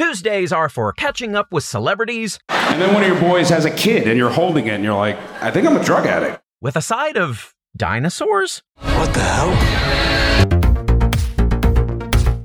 [0.00, 2.38] Tuesdays are for catching up with celebrities.
[2.48, 4.96] And then one of your boys has a kid and you're holding it and you're
[4.96, 6.40] like, I think I'm a drug addict.
[6.58, 8.62] With a side of dinosaurs?
[8.78, 9.50] What the hell?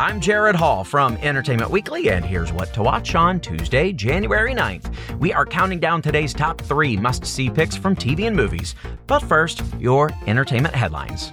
[0.00, 4.92] I'm Gerrad Hall from Entertainment Weekly, and here's what to watch on Tuesday, January 9th.
[5.20, 8.74] We are counting down today's top three must see picks from TV and movies.
[9.06, 11.30] But first, your entertainment headlines.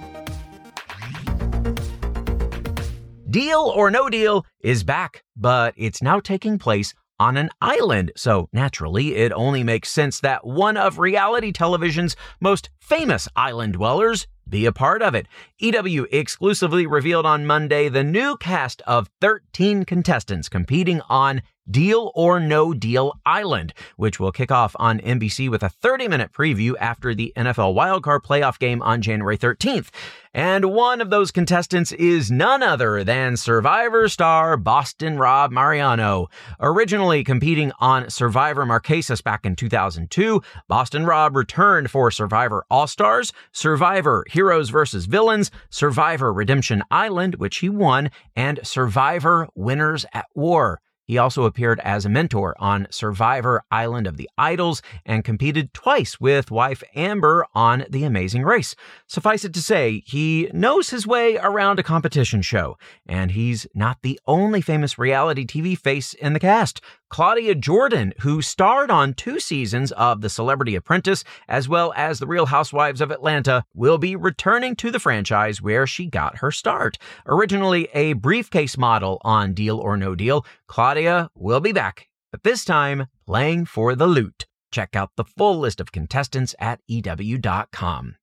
[3.34, 8.48] Deal or No Deal is back, but it's now taking place on an island, so
[8.52, 14.66] naturally it only makes sense that one of reality television's most famous island dwellers be
[14.66, 15.26] a part of it.
[15.58, 22.40] EW exclusively revealed on Monday the new cast of 13 contestants competing on Deal or
[22.40, 27.14] No Deal Island, which will kick off on NBC with a 30 minute preview after
[27.14, 29.88] the NFL wildcard playoff game on January 13th.
[30.34, 36.28] And one of those contestants is none other than Survivor star Boston Rob Mariano.
[36.60, 43.32] Originally competing on Survivor Marquesas back in 2002, Boston Rob returned for Survivor All Stars,
[43.52, 45.06] Survivor Heroes vs.
[45.06, 50.80] Villains, Survivor Redemption Island, which he won, and Survivor Winners at War.
[51.06, 56.18] He also appeared as a mentor on Survivor Island of the Idols and competed twice
[56.18, 58.74] with wife Amber on The Amazing Race.
[59.06, 63.98] Suffice it to say, he knows his way around a competition show, and he's not
[64.02, 66.80] the only famous reality TV face in the cast.
[67.10, 72.26] Claudia Jordan, who starred on two seasons of The Celebrity Apprentice as well as The
[72.26, 76.98] Real Housewives of Atlanta, will be returning to the franchise where she got her start.
[77.26, 80.93] Originally a briefcase model on Deal or No Deal, Claudia
[81.34, 84.46] will be back, but this time playing for the loot.
[84.70, 88.16] Check out the full list of contestants at EW.com.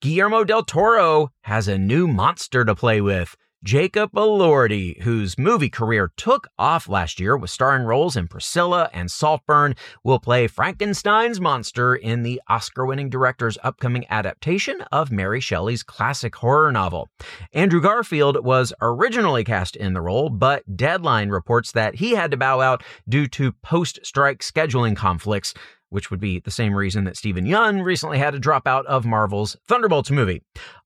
[0.00, 3.36] Guillermo del Toro has a new monster to play with.
[3.62, 9.10] Jacob Elordi, whose movie career took off last year with starring roles in Priscilla and
[9.10, 15.82] Saltburn, will play Frankenstein's monster in the Oscar winning director's upcoming adaptation of Mary Shelley's
[15.82, 17.10] classic horror novel.
[17.52, 22.38] Andrew Garfield was originally cast in the role, but Deadline reports that he had to
[22.38, 25.52] bow out due to post strike scheduling conflicts
[25.90, 29.04] which would be the same reason that Steven Yeun recently had to drop out of
[29.04, 30.42] Marvel's Thunderbolts movie.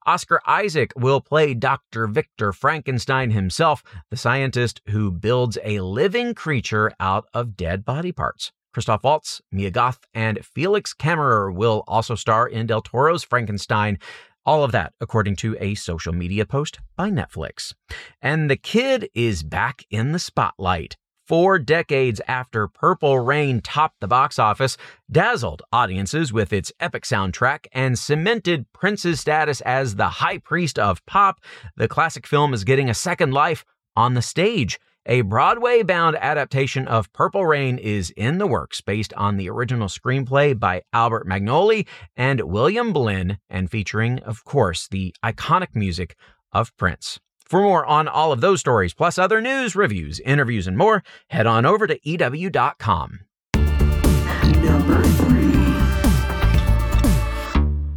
[0.07, 2.07] Oscar Isaac will play Dr.
[2.07, 8.53] Victor Frankenstein himself, the scientist who builds a living creature out of dead body parts.
[8.73, 13.99] Christoph Waltz, Mia Goth, and Felix Kammerer will also star in Del Toro's Frankenstein.
[14.45, 17.73] All of that, according to a social media post by Netflix.
[18.21, 20.97] And the kid is back in the spotlight
[21.27, 24.77] four decades after Purple Rain topped the box office,
[25.11, 31.05] dazzled audiences with its epic soundtrack, and cemented Prince's status as the high priest of
[31.07, 31.41] pop,
[31.77, 33.65] the classic film is getting a second life
[33.97, 34.79] on the stage.
[35.07, 39.89] A Broadway bound adaptation of Purple Rain is in the works based on the original
[39.89, 41.87] screenplay by Albert Magnoli
[42.17, 46.17] and William Blinn, and featuring, of course, the iconic music
[46.53, 47.21] of Prince.
[47.45, 51.47] For more on all of those stories, plus other news, reviews, interviews, and more, head
[51.47, 53.21] on over to EW.com.
[53.55, 55.45] Number three.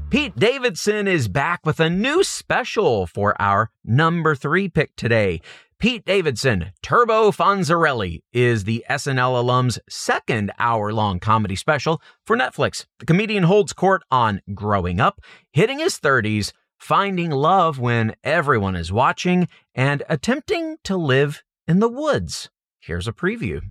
[0.09, 5.41] Pete Davidson is back with a new special for our number three pick today.
[5.79, 12.85] Pete Davidson, Turbo Fonzarelli, is the SNL alum's second hour long comedy special for Netflix.
[13.00, 15.19] The comedian holds court on growing up,
[15.52, 21.90] hitting his 30s, finding love when everyone is watching, and attempting to live in the
[21.90, 22.50] woods.
[22.80, 23.62] Here's a preview.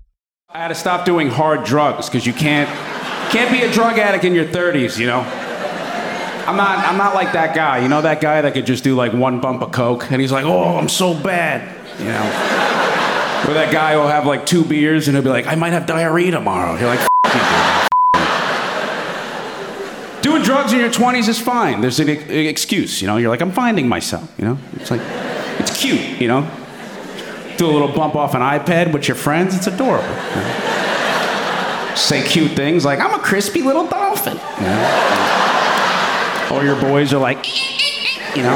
[0.49, 2.69] I had to stop doing hard drugs because you can't
[3.31, 5.21] can't be a drug addict in your 30s, you know.
[6.47, 8.95] I'm not I'm not like that guy, you know that guy that could just do
[8.95, 13.51] like one bump of coke and he's like, "Oh, I'm so bad." You know.
[13.51, 15.87] or that guy will have like two beers and he'll be like, "I might have
[15.87, 17.86] diarrhea tomorrow." You're like.
[20.37, 21.81] Doing drugs in your 20s is fine.
[21.81, 23.17] There's an excuse, you know.
[23.17, 24.59] You're like, "I'm finding myself," you know.
[24.75, 25.01] It's like
[25.61, 26.47] it's cute, you know.
[27.57, 29.57] Do a little bump off an iPad with your friends.
[29.57, 30.07] It's adorable.
[30.07, 31.93] you know?
[31.95, 34.35] Say cute things like, I'm a crispy little dolphin.
[34.59, 36.51] You know?
[36.53, 37.47] Or your boys are like,
[38.37, 38.53] you know?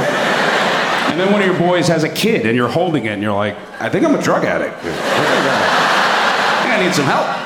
[1.09, 3.33] And then one of your boys has a kid and you're holding it and you're
[3.33, 4.77] like, I think I'm a drug addict.
[6.75, 7.40] I need some help.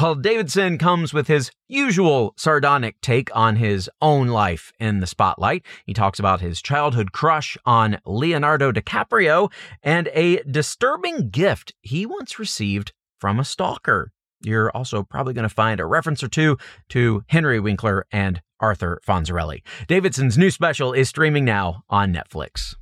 [0.00, 5.64] Well, Davidson comes with his usual sardonic take on his own life in the spotlight.
[5.86, 9.52] He talks about his childhood crush on Leonardo DiCaprio
[9.84, 14.10] and a disturbing gift he once received from a stalker.
[14.40, 16.58] You're also probably going to find a reference or two
[16.88, 19.62] to Henry Winkler and Arthur Fonzarelli.
[19.86, 22.74] Davidson's new special is streaming now on Netflix.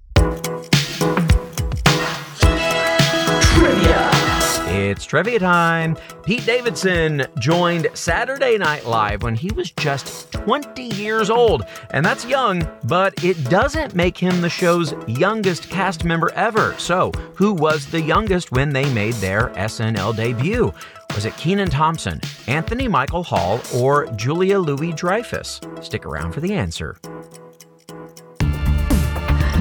[4.74, 5.98] It's trivia time.
[6.24, 11.64] Pete Davidson joined Saturday Night Live when he was just 20 years old.
[11.90, 16.74] And that's young, but it doesn't make him the show's youngest cast member ever.
[16.78, 20.72] So, who was the youngest when they made their SNL debut?
[21.14, 25.60] Was it Kenan Thompson, Anthony Michael Hall, or Julia Louis Dreyfus?
[25.82, 26.96] Stick around for the answer.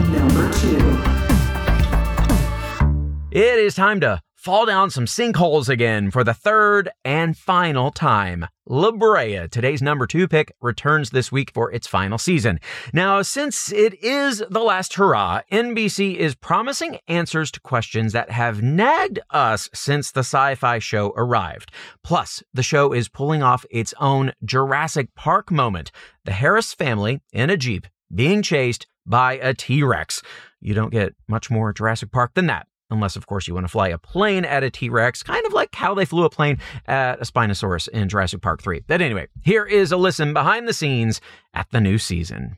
[0.10, 1.02] Number two.
[3.32, 8.48] It is time to fall down some sinkholes again for the third and final time.
[8.66, 12.60] La Brea, today's number two pick, returns this week for its final season.
[12.92, 18.64] Now, since it is the last hurrah, NBC is promising answers to questions that have
[18.64, 21.72] nagged us since the sci fi show arrived.
[22.04, 25.92] Plus, the show is pulling off its own Jurassic Park moment
[26.26, 30.24] the Harris family in a Jeep being chased by a T Rex.
[30.60, 32.66] You don't get much more Jurassic Park than that.
[32.92, 35.54] Unless, of course, you want to fly a plane at a T Rex, kind of
[35.54, 38.82] like how they flew a plane at a Spinosaurus in Jurassic Park 3.
[38.86, 41.22] But anyway, here is a listen behind the scenes
[41.54, 42.58] at the new season.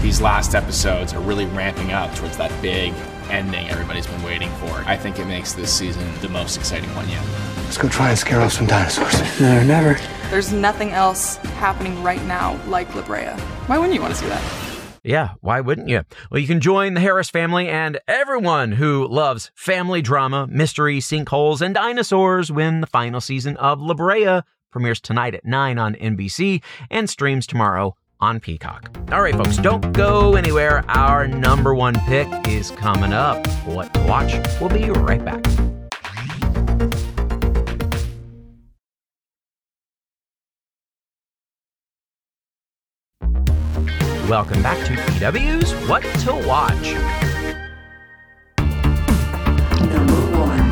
[0.00, 2.94] These last episodes are really ramping up towards that big
[3.30, 4.70] ending everybody's been waiting for.
[4.86, 7.24] I think it makes this season the most exciting one yet.
[7.64, 9.14] Let's go try and scare off some dinosaurs.
[9.40, 9.98] No, never.
[10.30, 13.26] There's nothing else happening right now like La Brea.
[13.66, 14.75] Why wouldn't you want to see that?
[15.06, 16.02] Yeah, why wouldn't you?
[16.30, 21.60] Well, you can join the Harris family and everyone who loves family drama, mystery, sinkholes,
[21.60, 24.40] and dinosaurs when the final season of La Brea
[24.72, 26.60] premieres tonight at 9 on NBC
[26.90, 28.98] and streams tomorrow on Peacock.
[29.12, 30.84] All right, folks, don't go anywhere.
[30.88, 33.46] Our number one pick is coming up.
[33.64, 34.34] What to watch?
[34.60, 35.44] We'll be right back.
[44.28, 44.92] Welcome back to
[45.24, 46.94] EW's What to Watch.
[49.88, 50.62] Number one.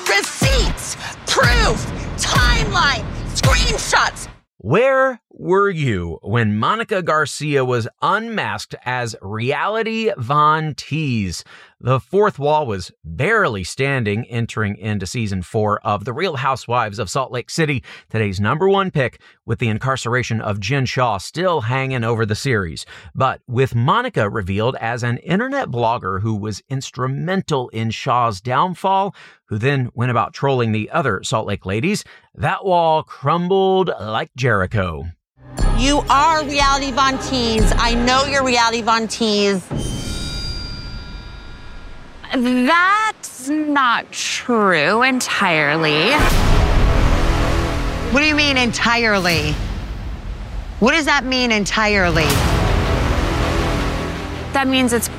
[0.00, 0.96] Receipts,
[1.28, 3.04] proof, timeline,
[3.36, 4.28] screenshots.
[4.56, 11.44] Where were you when Monica Garcia was unmasked as Reality Von Tease?
[11.80, 17.08] The fourth wall was barely standing entering into season four of The Real Housewives of
[17.08, 22.02] Salt Lake City, today's number one pick, with the incarceration of Jen Shah still hanging
[22.02, 22.84] over the series.
[23.14, 29.14] But with Monica revealed as an internet blogger who was instrumental in Shah's downfall,
[29.44, 32.02] who then went about trolling the other Salt Lake ladies,
[32.34, 35.04] that wall crumbled like Jericho.
[35.76, 37.72] You are Reality Von Tease.
[37.76, 39.62] I know you're Reality Von Tease.
[42.34, 46.12] That's not true entirely.
[48.12, 49.52] What do you mean entirely?
[50.80, 52.26] What does that mean entirely?
[54.52, 55.10] That means it's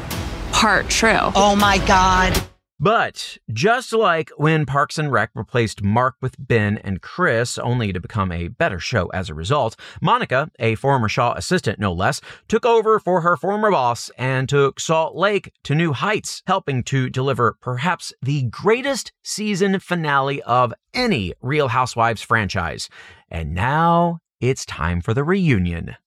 [0.51, 1.31] part true.
[1.35, 2.39] Oh my God.
[2.81, 7.99] But just like when Parks and Rec replaced Mark with Ben and Chris, only to
[7.99, 12.65] become a better show as a result, Monica, a former Shah assistant no less, took
[12.65, 17.57] over for her former boss and took Salt Lake to new heights, helping to deliver
[17.59, 22.87] perhaps the greatest season finale of any Real Housewives franchise.
[23.29, 25.97] And now it's time for the reunion.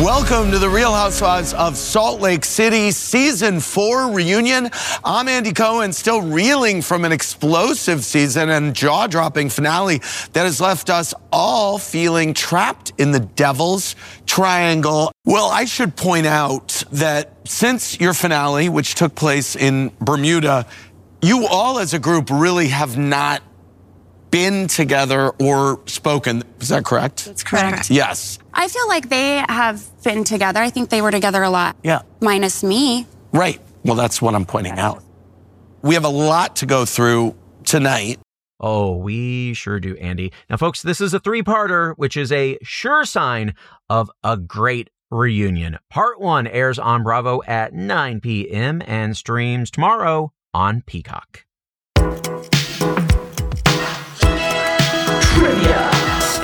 [0.00, 4.68] Welcome to the Real Housewives of Salt Lake City Season 4 reunion.
[5.04, 9.98] I'm Andy Cohen, still reeling from an explosive season and jaw dropping finale
[10.32, 13.94] that has left us all feeling trapped in the devil's
[14.26, 15.12] triangle.
[15.24, 20.66] Well, I should point out that since your finale, which took place in Bermuda,
[21.22, 23.44] you all as a group really have not
[24.34, 26.42] been together or spoken.
[26.58, 27.26] Is that correct?
[27.26, 27.88] That's correct.
[27.88, 28.40] Yes.
[28.52, 30.58] I feel like they have been together.
[30.58, 31.76] I think they were together a lot.
[31.84, 32.02] Yeah.
[32.20, 33.06] Minus me.
[33.32, 33.60] Right.
[33.84, 35.04] Well, that's what I'm pointing out.
[35.82, 38.18] We have a lot to go through tonight.
[38.58, 40.32] Oh, we sure do, Andy.
[40.50, 43.54] Now, folks, this is a three parter, which is a sure sign
[43.88, 45.78] of a great reunion.
[45.90, 48.82] Part one airs on Bravo at 9 p.m.
[48.84, 51.44] and streams tomorrow on Peacock.
[55.34, 55.90] Trivia.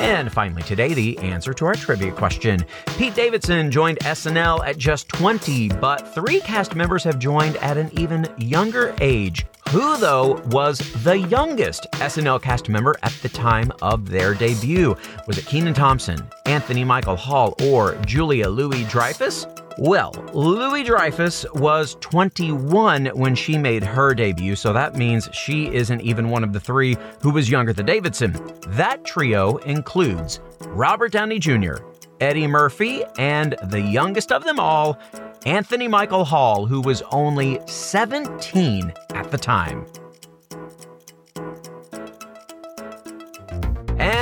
[0.00, 2.64] And finally, today, the answer to our trivia question.
[2.96, 7.90] Pete Davidson joined SNL at just 20, but three cast members have joined at an
[7.98, 9.46] even younger age.
[9.70, 14.96] Who, though, was the youngest SNL cast member at the time of their debut?
[15.28, 19.46] Was it Kenan Thompson, Anthony Michael Hall, or Julia Louis Dreyfus?
[19.80, 26.02] Well, Louis Dreyfus was 21 when she made her debut, so that means she isn't
[26.02, 28.36] even one of the three who was younger than Davidson.
[28.68, 31.76] That trio includes Robert Downey Jr.,
[32.20, 34.98] Eddie Murphy, and the youngest of them all,
[35.46, 39.86] Anthony Michael Hall, who was only 17 at the time.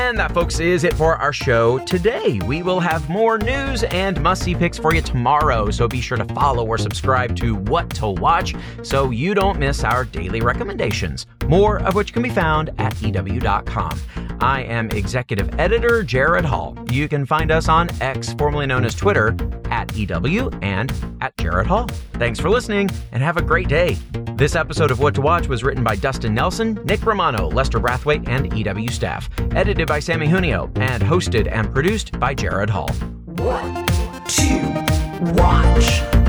[0.09, 2.41] And that, folks, is it for our show today.
[2.47, 6.17] We will have more news and must see picks for you tomorrow, so be sure
[6.17, 11.27] to follow or subscribe to What to Watch so you don't miss our daily recommendations,
[11.47, 14.01] more of which can be found at EW.com.
[14.41, 16.75] I am executive editor Gerrad Hall.
[16.91, 19.37] You can find us on X, formerly known as Twitter,
[19.67, 21.87] at EW and at Gerrad Hall.
[22.15, 23.99] Thanks for listening and have a great day.
[24.39, 28.29] This episode of What to Watch was written by Dustin Nelson, Nick Romano, Lester Brathwaite,
[28.29, 32.89] and EW staff, edited by Samee Junio, and hosted and produced by Gerrad Hall.
[33.25, 33.89] What
[34.29, 36.28] to watch?